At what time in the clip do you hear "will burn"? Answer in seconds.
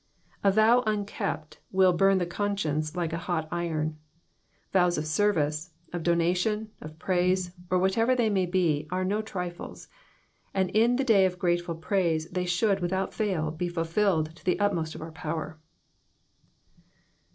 1.71-2.17